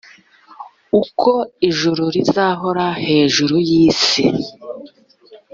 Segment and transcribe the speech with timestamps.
[1.01, 1.31] uko
[1.69, 4.25] ijuru rizahora hejuru y’isi.